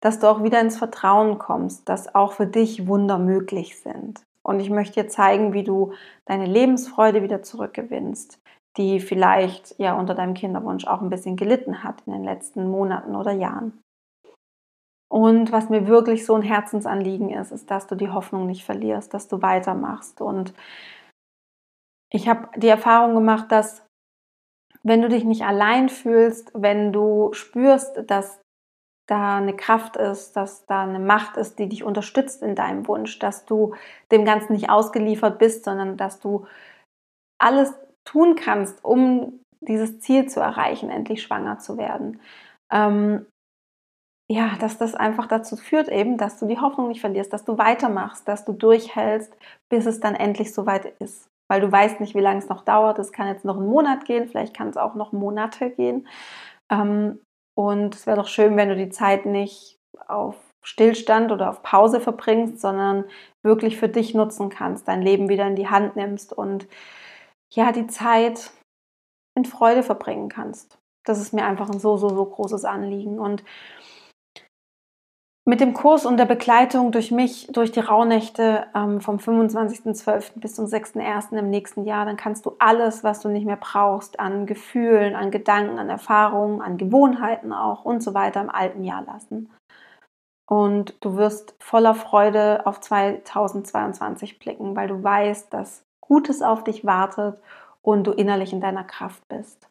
[0.00, 4.22] dass du auch wieder ins Vertrauen kommst, dass auch für dich Wunder möglich sind.
[4.42, 5.92] Und ich möchte dir zeigen, wie du
[6.24, 8.40] deine Lebensfreude wieder zurückgewinnst,
[8.76, 13.16] die vielleicht ja unter deinem Kinderwunsch auch ein bisschen gelitten hat in den letzten Monaten
[13.16, 13.80] oder Jahren.
[15.10, 19.12] Und was mir wirklich so ein Herzensanliegen ist, ist, dass du die Hoffnung nicht verlierst,
[19.14, 20.20] dass du weitermachst.
[20.20, 20.54] Und
[22.10, 23.84] ich habe die Erfahrung gemacht, dass
[24.82, 28.40] wenn du dich nicht allein fühlst, wenn du spürst, dass
[29.08, 33.18] da eine Kraft ist, dass da eine Macht ist, die dich unterstützt in deinem Wunsch,
[33.18, 33.74] dass du
[34.12, 36.46] dem Ganzen nicht ausgeliefert bist, sondern dass du
[37.40, 42.20] alles tun kannst, um dieses Ziel zu erreichen, endlich schwanger zu werden.
[42.70, 43.26] Ähm,
[44.30, 47.56] ja, dass das einfach dazu führt eben, dass du die Hoffnung nicht verlierst, dass du
[47.56, 49.34] weitermachst, dass du durchhältst,
[49.70, 51.28] bis es dann endlich soweit ist.
[51.48, 52.98] Weil du weißt nicht, wie lange es noch dauert.
[52.98, 56.06] Es kann jetzt noch einen Monat gehen, vielleicht kann es auch noch Monate gehen.
[56.70, 57.20] Ähm,
[57.54, 62.00] und es wäre doch schön, wenn du die Zeit nicht auf Stillstand oder auf Pause
[62.00, 63.04] verbringst, sondern
[63.42, 66.68] wirklich für dich nutzen kannst, dein Leben wieder in die Hand nimmst und
[67.50, 68.50] ja, die Zeit
[69.34, 70.78] in Freude verbringen kannst.
[71.04, 73.18] Das ist mir einfach ein so, so, so großes Anliegen.
[73.18, 73.42] Und
[75.48, 80.32] mit dem Kurs und der Begleitung durch mich, durch die Rauhnächte ähm, vom 25.12.
[80.34, 81.34] bis zum 6.1.
[81.38, 85.30] im nächsten Jahr, dann kannst du alles, was du nicht mehr brauchst, an Gefühlen, an
[85.30, 89.50] Gedanken, an Erfahrungen, an Gewohnheiten auch und so weiter im alten Jahr lassen.
[90.46, 96.84] Und du wirst voller Freude auf 2022 blicken, weil du weißt, dass Gutes auf dich
[96.84, 97.40] wartet
[97.80, 99.66] und du innerlich in deiner Kraft bist.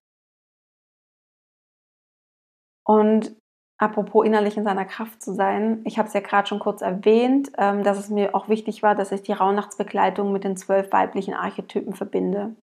[2.83, 3.35] Und
[3.79, 5.81] Apropos innerlich in seiner Kraft zu sein.
[5.85, 8.95] Ich habe es ja gerade schon kurz erwähnt, ähm, dass es mir auch wichtig war,
[8.95, 12.55] dass ich die Rauhnachtsbegleitung mit den zwölf weiblichen Archetypen verbinde.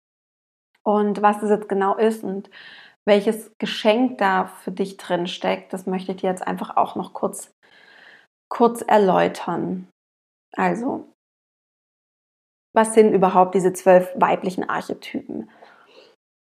[0.83, 2.49] Und was das jetzt genau ist und
[3.05, 7.13] welches Geschenk da für dich drin steckt, das möchte ich dir jetzt einfach auch noch
[7.13, 7.53] kurz,
[8.49, 9.87] kurz erläutern.
[10.55, 11.13] Also,
[12.73, 15.49] was sind überhaupt diese zwölf weiblichen Archetypen?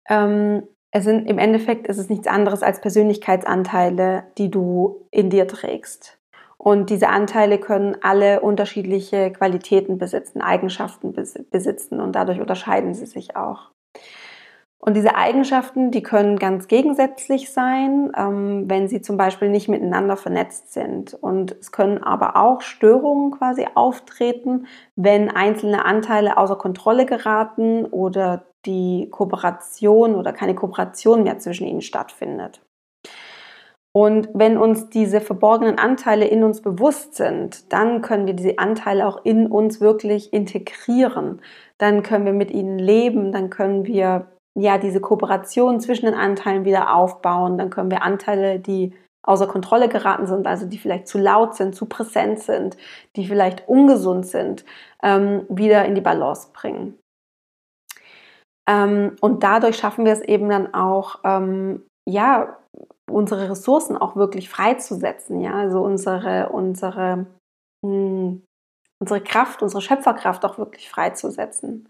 [0.08, 5.47] Ähm, es sind im Endeffekt ist es nichts anderes als Persönlichkeitsanteile, die du in dir
[5.47, 6.19] trägst.
[6.58, 11.13] Und diese Anteile können alle unterschiedliche Qualitäten besitzen, Eigenschaften
[11.49, 13.71] besitzen und dadurch unterscheiden sie sich auch.
[14.77, 20.15] Und diese Eigenschaften, die können ganz gegensätzlich sein, ähm, wenn sie zum Beispiel nicht miteinander
[20.15, 21.13] vernetzt sind.
[21.15, 28.43] Und es können aber auch Störungen quasi auftreten, wenn einzelne Anteile außer Kontrolle geraten oder
[28.65, 32.62] die Kooperation oder keine Kooperation mehr zwischen ihnen stattfindet.
[33.95, 39.08] Und wenn uns diese verborgenen Anteile in uns bewusst sind, dann können wir diese Anteile
[39.08, 41.41] auch in uns wirklich integrieren.
[41.78, 46.65] Dann können wir mit ihnen leben, dann können wir ja diese Kooperation zwischen den Anteilen
[46.65, 51.17] wieder aufbauen, dann können wir Anteile, die außer Kontrolle geraten sind, also die vielleicht zu
[51.17, 52.78] laut sind, zu präsent sind,
[53.15, 54.65] die vielleicht ungesund sind,
[55.02, 56.97] ähm, wieder in die Balance bringen.
[58.69, 62.58] Ähm, und dadurch schaffen wir es eben dann auch, ähm, ja,
[63.10, 67.26] unsere Ressourcen auch wirklich freizusetzen, ja, also unsere, unsere,
[67.86, 68.43] mh, hm,
[69.02, 71.89] unsere Kraft, unsere Schöpferkraft auch wirklich freizusetzen.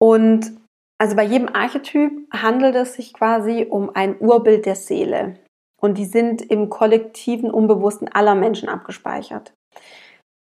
[0.00, 0.52] Und
[1.00, 5.38] also bei jedem Archetyp handelt es sich quasi um ein Urbild der Seele.
[5.80, 9.52] Und die sind im kollektiven Unbewussten aller Menschen abgespeichert.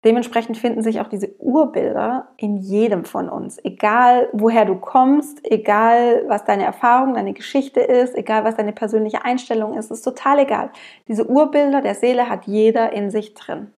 [0.05, 3.63] Dementsprechend finden sich auch diese Urbilder in jedem von uns.
[3.63, 9.25] Egal woher du kommst, egal was deine Erfahrung, deine Geschichte ist, egal was deine persönliche
[9.25, 10.71] Einstellung ist, ist total egal.
[11.07, 13.75] Diese Urbilder der Seele hat jeder in sich drin.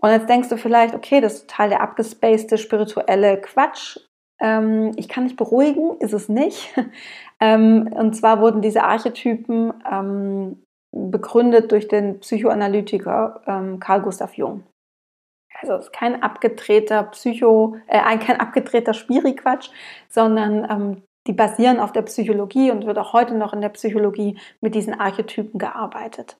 [0.00, 3.98] Und jetzt denkst du vielleicht, okay, das ist total der abgespacede spirituelle Quatsch.
[4.40, 6.72] Ähm, ich kann dich beruhigen, ist es nicht.
[7.40, 14.62] ähm, und zwar wurden diese Archetypen ähm, begründet durch den Psychoanalytiker ähm, Carl Gustav Jung.
[15.60, 19.70] Also es ist kein abgedrehter Psycho, äh, kein abgedrehter Spiriquatsch,
[20.08, 24.38] sondern ähm, die basieren auf der Psychologie und wird auch heute noch in der Psychologie
[24.60, 26.38] mit diesen Archetypen gearbeitet.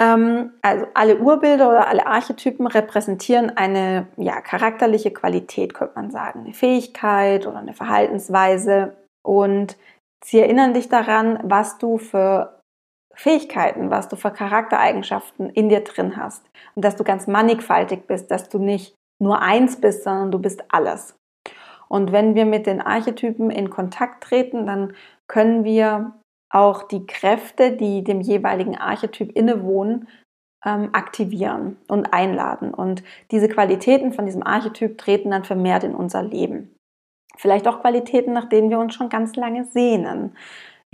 [0.00, 6.40] Ähm, also alle Urbilder oder alle Archetypen repräsentieren eine ja, charakterliche Qualität, könnte man sagen,
[6.40, 9.76] eine Fähigkeit oder eine Verhaltensweise und
[10.24, 12.53] sie erinnern dich daran, was du für
[13.16, 18.30] Fähigkeiten, was du für Charaktereigenschaften in dir drin hast und dass du ganz mannigfaltig bist,
[18.30, 21.16] dass du nicht nur eins bist, sondern du bist alles.
[21.88, 24.94] Und wenn wir mit den Archetypen in Kontakt treten, dann
[25.28, 26.12] können wir
[26.50, 30.08] auch die Kräfte, die dem jeweiligen Archetyp innewohnen,
[30.64, 32.72] ähm, aktivieren und einladen.
[32.72, 36.74] Und diese Qualitäten von diesem Archetyp treten dann vermehrt in unser Leben.
[37.36, 40.36] Vielleicht auch Qualitäten, nach denen wir uns schon ganz lange sehnen.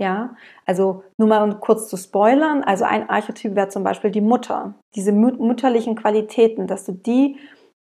[0.01, 0.35] Ja,
[0.65, 2.63] also nur mal kurz zu spoilern.
[2.63, 4.73] Also ein Archetyp wäre zum Beispiel die Mutter.
[4.95, 7.37] Diese mütterlichen Qualitäten, dass du die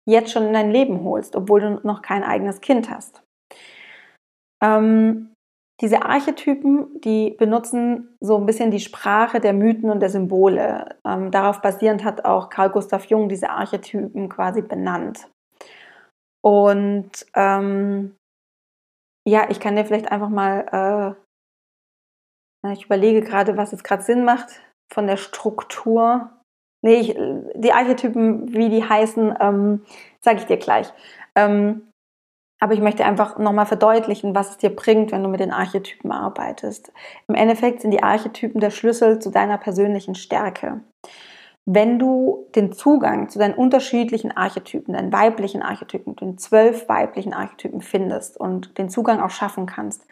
[0.09, 3.22] jetzt schon in dein Leben holst, obwohl du noch kein eigenes Kind hast.
[4.64, 5.35] Ähm,
[5.83, 10.96] diese Archetypen, die benutzen so ein bisschen die Sprache der Mythen und der Symbole.
[11.07, 15.29] Ähm, darauf basierend hat auch Carl Gustav Jung diese Archetypen quasi benannt.
[16.42, 18.16] Und ähm,
[19.29, 21.25] ja, ich kann dir vielleicht einfach mal äh,
[22.72, 24.61] ich überlege gerade, was jetzt gerade Sinn macht
[24.92, 26.31] von der Struktur.
[26.83, 27.18] Nee, ich,
[27.55, 29.83] die Archetypen, wie die heißen, ähm,
[30.22, 30.92] sage ich dir gleich.
[31.35, 31.88] Ähm,
[32.59, 36.11] aber ich möchte einfach nochmal verdeutlichen, was es dir bringt, wenn du mit den Archetypen
[36.11, 36.92] arbeitest.
[37.29, 40.81] Im Endeffekt sind die Archetypen der Schlüssel zu deiner persönlichen Stärke.
[41.66, 47.83] Wenn du den Zugang zu deinen unterschiedlichen Archetypen, deinen weiblichen Archetypen, den zwölf weiblichen Archetypen
[47.83, 50.07] findest und den Zugang auch schaffen kannst,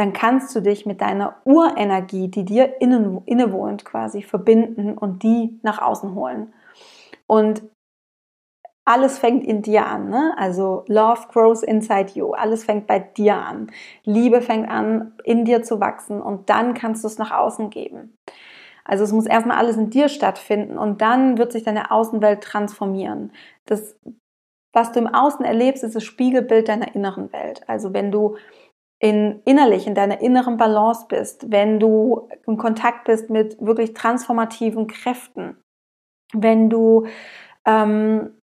[0.00, 5.60] dann kannst du dich mit deiner Urenergie, die dir innen, innewohnt, quasi verbinden und die
[5.62, 6.54] nach außen holen.
[7.26, 7.62] Und
[8.86, 10.08] alles fängt in dir an.
[10.08, 10.32] Ne?
[10.38, 12.32] Also Love grows inside you.
[12.32, 13.70] Alles fängt bei dir an.
[14.04, 18.16] Liebe fängt an, in dir zu wachsen und dann kannst du es nach außen geben.
[18.86, 23.32] Also es muss erstmal alles in dir stattfinden und dann wird sich deine Außenwelt transformieren.
[23.66, 23.98] Das,
[24.72, 27.68] was du im Außen erlebst, ist das Spiegelbild deiner inneren Welt.
[27.68, 28.38] Also wenn du
[29.00, 34.86] in, innerlich in deiner inneren Balance bist, wenn du in Kontakt bist mit wirklich transformativen
[34.86, 35.56] Kräften,
[36.32, 37.06] wenn du
[37.66, 38.40] ähm,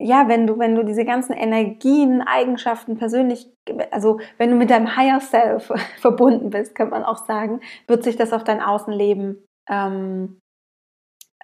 [0.00, 3.48] ja, wenn du, wenn du diese ganzen Energien, Eigenschaften persönlich,
[3.90, 8.16] also wenn du mit deinem Higher Self verbunden bist, könnte man auch sagen, wird sich
[8.16, 10.40] das auf dein Außenleben ähm,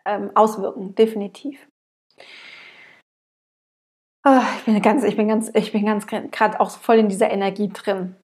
[0.05, 1.66] ähm, auswirken, definitiv.
[4.24, 7.30] Oh, ich bin ganz, ich bin ganz, ich bin ganz gerade auch voll in dieser
[7.30, 8.16] Energie drin.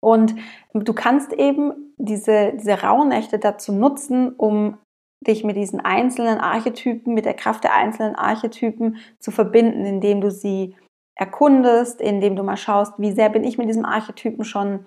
[0.00, 0.34] Und
[0.74, 4.78] du kannst eben diese, diese Rauhnächte dazu nutzen, um
[5.26, 10.30] dich mit diesen einzelnen Archetypen, mit der Kraft der einzelnen Archetypen zu verbinden, indem du
[10.30, 10.74] sie
[11.14, 14.86] erkundest, indem du mal schaust, wie sehr bin ich mit diesem Archetypen schon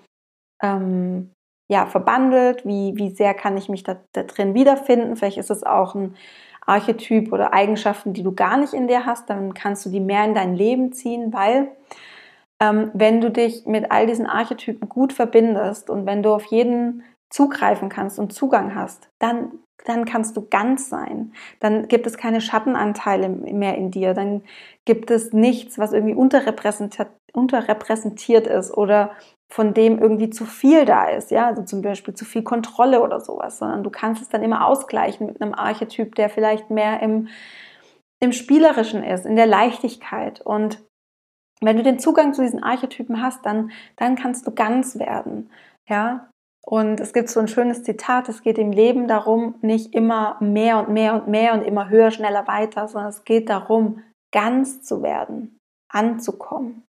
[0.60, 1.30] ähm,
[1.70, 5.16] ja, verbandelt, wie, wie sehr kann ich mich da, da drin wiederfinden.
[5.16, 6.16] Vielleicht ist es auch ein
[6.66, 10.24] Archetyp oder Eigenschaften, die du gar nicht in dir hast, dann kannst du die mehr
[10.24, 11.68] in dein Leben ziehen, weil
[12.60, 17.02] ähm, wenn du dich mit all diesen Archetypen gut verbindest und wenn du auf jeden
[17.30, 21.32] zugreifen kannst und Zugang hast, dann, dann kannst du ganz sein.
[21.58, 24.14] Dann gibt es keine Schattenanteile mehr in dir.
[24.14, 24.42] Dann
[24.84, 29.10] gibt es nichts, was irgendwie unterrepräsentiert, unterrepräsentiert ist oder
[29.54, 33.20] von dem irgendwie zu viel da ist, ja, also zum Beispiel zu viel Kontrolle oder
[33.20, 37.28] sowas, sondern du kannst es dann immer ausgleichen mit einem Archetyp, der vielleicht mehr im,
[38.18, 40.40] im Spielerischen ist, in der Leichtigkeit.
[40.40, 40.82] Und
[41.60, 45.48] wenn du den Zugang zu diesen Archetypen hast, dann, dann kannst du ganz werden,
[45.88, 46.28] ja.
[46.66, 50.80] Und es gibt so ein schönes Zitat, es geht im Leben darum, nicht immer mehr
[50.80, 55.00] und mehr und mehr und immer höher, schneller, weiter, sondern es geht darum, ganz zu
[55.04, 55.58] werden,
[55.92, 56.82] anzukommen.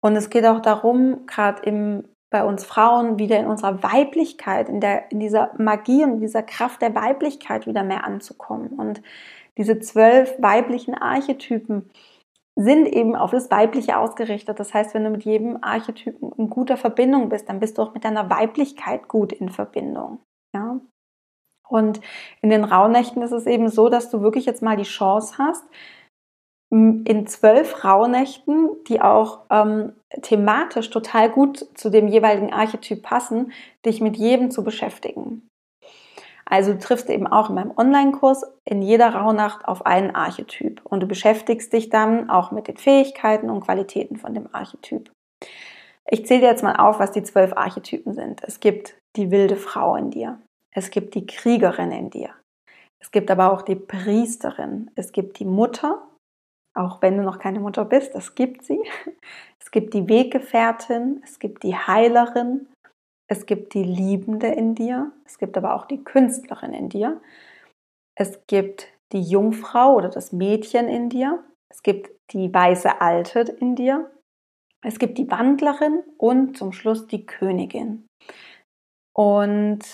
[0.00, 5.10] Und es geht auch darum, gerade bei uns Frauen wieder in unserer Weiblichkeit, in, der,
[5.10, 8.68] in dieser Magie und dieser Kraft der Weiblichkeit wieder mehr anzukommen.
[8.68, 9.02] Und
[9.58, 11.90] diese zwölf weiblichen Archetypen,
[12.56, 14.60] sind eben auf das Weibliche ausgerichtet.
[14.60, 17.94] Das heißt, wenn du mit jedem Archetypen in guter Verbindung bist, dann bist du auch
[17.94, 20.20] mit deiner Weiblichkeit gut in Verbindung.
[20.54, 20.80] Ja?
[21.68, 22.00] Und
[22.42, 25.64] in den Rauhnächten ist es eben so, dass du wirklich jetzt mal die Chance hast,
[26.70, 33.52] in zwölf Rauhnächten, die auch ähm, thematisch total gut zu dem jeweiligen Archetyp passen,
[33.84, 35.48] dich mit jedem zu beschäftigen.
[36.44, 41.00] Also du triffst eben auch in meinem Online-Kurs in jeder Rauhnacht auf einen Archetyp und
[41.00, 45.10] du beschäftigst dich dann auch mit den Fähigkeiten und Qualitäten von dem Archetyp.
[46.08, 48.42] Ich zähle dir jetzt mal auf, was die zwölf Archetypen sind.
[48.42, 50.40] Es gibt die wilde Frau in dir.
[50.72, 52.30] Es gibt die Kriegerin in dir.
[53.00, 54.90] Es gibt aber auch die Priesterin.
[54.96, 56.02] Es gibt die Mutter,
[56.80, 58.80] auch wenn du noch keine Mutter bist, es gibt sie.
[59.62, 62.66] Es gibt die Weggefährtin, es gibt die Heilerin,
[63.28, 67.20] es gibt die Liebende in dir, es gibt aber auch die Künstlerin in dir,
[68.16, 73.76] es gibt die Jungfrau oder das Mädchen in dir, es gibt die weiße Alte in
[73.76, 74.10] dir,
[74.82, 78.06] es gibt die Wandlerin und zum Schluss die Königin.
[79.14, 79.84] Und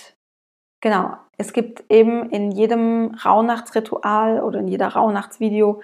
[0.81, 5.83] genau, es gibt eben in jedem Rauhnachtsritual oder in jeder Rauhnachtsvideo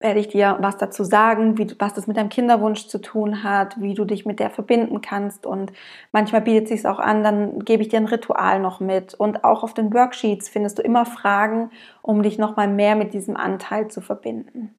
[0.00, 3.80] werde ich dir was dazu sagen, wie, was das mit deinem Kinderwunsch zu tun hat,
[3.80, 5.44] wie du dich mit der verbinden kannst.
[5.44, 5.72] Und
[6.10, 9.12] manchmal bietet es sich auch an, dann gebe ich dir ein Ritual noch mit.
[9.12, 13.36] Und auch auf den Worksheets findest du immer Fragen, um dich nochmal mehr mit diesem
[13.36, 14.74] Anteil zu verbinden.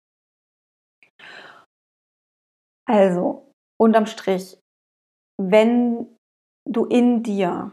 [2.89, 3.47] Also,
[3.79, 4.57] unterm Strich,
[5.39, 6.07] wenn
[6.67, 7.71] du in dir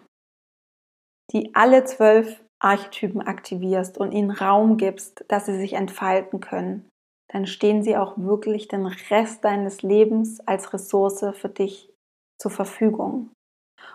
[1.33, 6.89] die alle zwölf Archetypen aktivierst und ihnen Raum gibst, dass sie sich entfalten können,
[7.31, 11.93] dann stehen sie auch wirklich den Rest deines Lebens als Ressource für dich
[12.41, 13.31] zur Verfügung.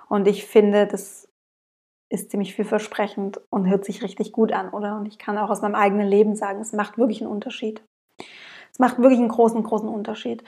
[0.08, 1.28] Und ich finde, das
[2.12, 4.98] ist ziemlich vielversprechend und hört sich richtig gut an, oder?
[4.98, 7.84] Und ich kann auch aus meinem eigenen Leben sagen, es macht wirklich einen Unterschied.
[8.72, 10.44] Es macht wirklich einen großen, großen Unterschied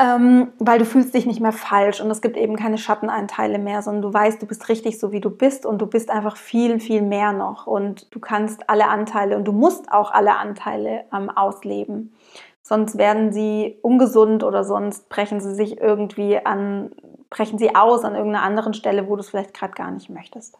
[0.00, 3.82] ähm, weil du fühlst dich nicht mehr falsch und es gibt eben keine Schattenanteile mehr,
[3.82, 6.80] sondern du weißt, du bist richtig so, wie du bist und du bist einfach viel,
[6.80, 11.28] viel mehr noch und du kannst alle Anteile und du musst auch alle Anteile ähm,
[11.30, 12.14] ausleben.
[12.62, 16.94] Sonst werden sie ungesund oder sonst brechen sie sich irgendwie an,
[17.28, 20.58] brechen sie aus an irgendeiner anderen Stelle, wo du es vielleicht gerade gar nicht möchtest.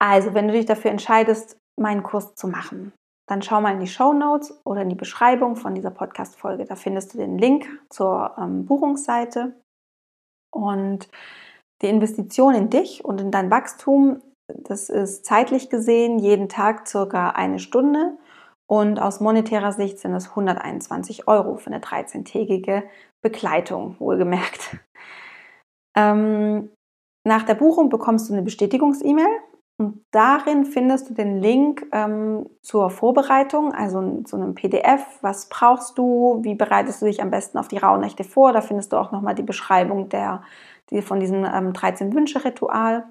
[0.00, 2.92] Also, wenn du dich dafür entscheidest, meinen Kurs zu machen,
[3.26, 6.64] dann schau mal in die Show Notes oder in die Beschreibung von dieser Podcast-Folge.
[6.64, 9.54] Da findest du den Link zur ähm, Buchungsseite.
[10.52, 11.08] Und
[11.82, 17.30] die Investition in dich und in dein Wachstum, das ist zeitlich gesehen jeden Tag circa
[17.30, 18.16] eine Stunde.
[18.66, 22.84] Und aus monetärer Sicht sind es 121 Euro für eine 13-tägige
[23.22, 24.76] Begleitung, wohlgemerkt.
[25.96, 26.70] Ähm,
[27.26, 29.28] nach der Buchung bekommst du eine Bestätigungs-E-Mail
[29.76, 35.04] und darin findest du den Link ähm, zur Vorbereitung, also zu einem PDF.
[35.20, 36.38] Was brauchst du?
[36.42, 38.52] Wie bereitest du dich am besten auf die Rauhnächte vor?
[38.52, 40.42] Da findest du auch nochmal die Beschreibung der,
[40.90, 43.04] die, von diesem ähm, 13-Wünsche-Ritual.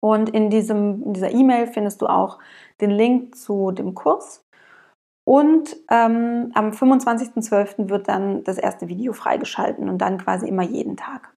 [0.00, 2.38] Und in, diesem, in dieser E-Mail findest du auch
[2.80, 4.44] den Link zu dem Kurs.
[5.24, 7.88] Und ähm, am 25.12.
[7.88, 11.34] wird dann das erste Video freigeschalten und dann quasi immer jeden Tag.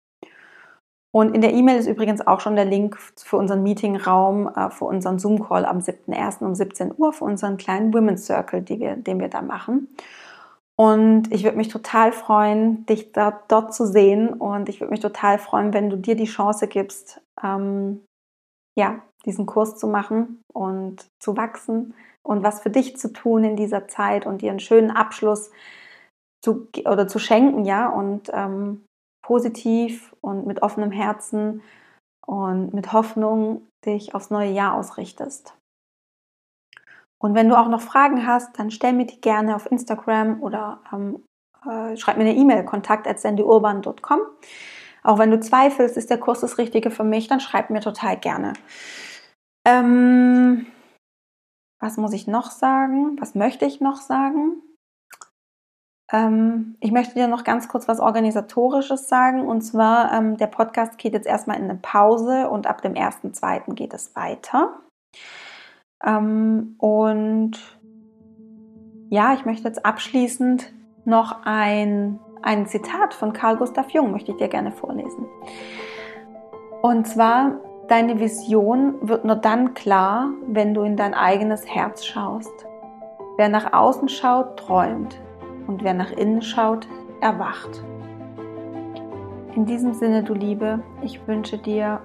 [1.13, 4.85] Und in der E-Mail ist übrigens auch schon der Link für unseren Meetingraum, äh, für
[4.85, 6.43] unseren Zoom-Call am 7.1.
[6.45, 9.89] um 17 Uhr, für unseren kleinen Women's Circle, wir, den wir da machen.
[10.79, 14.29] Und ich würde mich total freuen, dich da, dort zu sehen.
[14.29, 18.05] Und ich würde mich total freuen, wenn du dir die Chance gibst, ähm,
[18.77, 21.93] ja, diesen Kurs zu machen und zu wachsen
[22.23, 25.51] und was für dich zu tun in dieser Zeit und dir einen schönen Abschluss
[26.43, 28.85] zu oder zu schenken, ja, und ähm,
[29.31, 31.61] positiv und mit offenem Herzen
[32.27, 35.55] und mit Hoffnung dich aufs neue Jahr ausrichtest.
[37.17, 40.81] Und wenn du auch noch Fragen hast, dann stell mir die gerne auf Instagram oder
[40.91, 41.23] ähm,
[41.65, 44.19] äh, schreib mir eine E-Mail, kontakt.sandyurban.com.
[45.03, 48.17] Auch wenn du zweifelst, ist der Kurs das Richtige für mich, dann schreib mir total
[48.17, 48.51] gerne.
[49.65, 50.65] Ähm,
[51.79, 53.15] was muss ich noch sagen?
[53.21, 54.61] Was möchte ich noch sagen?
[56.11, 59.47] Ähm, ich möchte dir noch ganz kurz was Organisatorisches sagen.
[59.47, 63.73] Und zwar, ähm, der Podcast geht jetzt erstmal in eine Pause und ab dem 1.2.
[63.73, 64.79] geht es weiter.
[66.03, 67.53] Ähm, und
[69.09, 70.73] ja, ich möchte jetzt abschließend
[71.05, 75.25] noch ein, ein Zitat von Carl Gustav Jung, möchte ich dir gerne vorlesen.
[76.81, 82.51] Und zwar, deine Vision wird nur dann klar, wenn du in dein eigenes Herz schaust.
[83.37, 85.20] Wer nach außen schaut, träumt
[85.67, 86.87] und wer nach innen schaut,
[87.21, 87.83] erwacht.
[89.55, 91.99] In diesem Sinne, du Liebe, ich wünsche dir,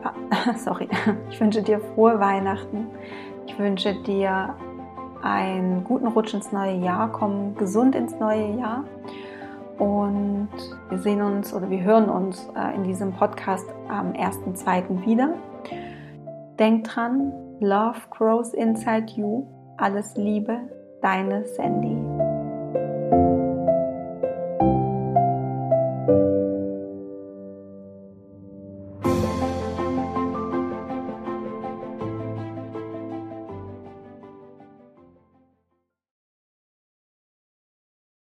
[0.56, 0.88] sorry,
[1.30, 2.86] ich wünsche dir frohe Weihnachten.
[3.46, 4.54] Ich wünsche dir
[5.22, 7.10] einen guten Rutsch ins neue Jahr.
[7.10, 8.84] Komm gesund ins neue Jahr.
[9.78, 10.50] Und
[10.88, 15.04] wir sehen uns oder wir hören uns äh, in diesem Podcast am 1.2.
[15.04, 15.34] wieder.
[16.58, 19.46] Denk dran, Love grows inside you.
[19.78, 20.60] Alles Liebe,
[21.00, 22.23] deine Sandy.